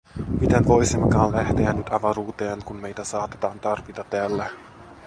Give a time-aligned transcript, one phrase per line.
[0.39, 4.49] Miten voisimmekaan lähteä nyt avaruuteen, kun meitä saatetaan tarvita täällä?